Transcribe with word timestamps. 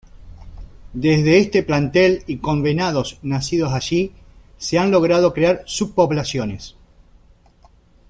Desde 0.93 1.37
este 1.37 1.61
plantel, 1.61 2.23
y 2.25 2.37
con 2.39 2.63
venados 2.63 3.19
nacidos 3.21 3.71
allí, 3.71 4.11
se 4.57 4.79
han 4.79 4.89
logrado 4.89 5.31
crear 5.31 5.61
subpoblaciones. 5.67 6.75